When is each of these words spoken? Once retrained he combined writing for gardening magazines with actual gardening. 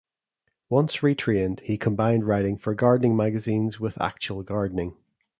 Once 0.67 1.01
retrained 1.01 1.59
he 1.59 1.77
combined 1.77 2.25
writing 2.25 2.57
for 2.57 2.73
gardening 2.73 3.15
magazines 3.15 3.79
with 3.79 4.01
actual 4.01 4.41
gardening. 4.41 4.97